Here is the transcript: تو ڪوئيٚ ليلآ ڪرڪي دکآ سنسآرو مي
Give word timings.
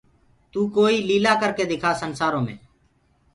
تو 0.51 0.59
ڪوئيٚ 0.75 1.05
ليلآ 1.09 1.33
ڪرڪي 1.41 1.65
دکآ 1.71 1.91
سنسآرو 2.01 2.41
مي 2.45 2.55